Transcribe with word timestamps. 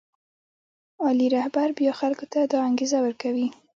عالي 1.03 1.27
رهبر 1.37 1.67
بیا 1.77 1.91
خلکو 2.01 2.25
ته 2.31 2.39
دا 2.51 2.59
انګېزه 2.69 2.97
ورکوي. 3.05 3.47